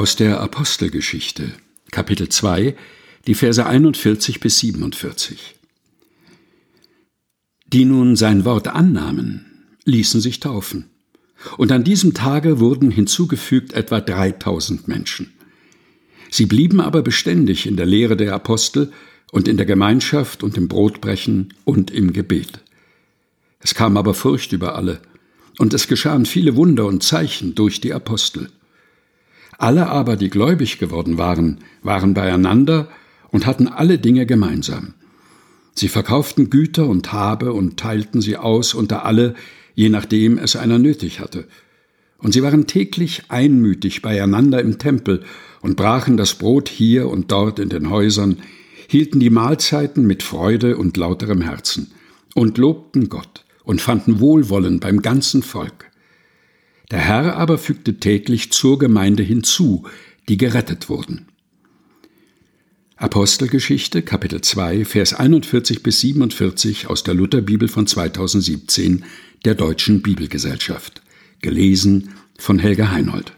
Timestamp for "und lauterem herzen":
50.78-51.90